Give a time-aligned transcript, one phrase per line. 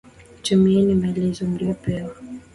[0.41, 2.15] Tumieni maelezo mliyopewa.